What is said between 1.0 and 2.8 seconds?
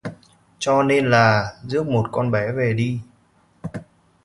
là rước một con bé về